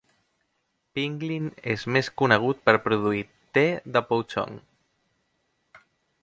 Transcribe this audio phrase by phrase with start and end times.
[0.97, 3.21] Pinglin és més conegut per produir
[3.59, 3.67] te
[3.99, 4.57] de pouchong.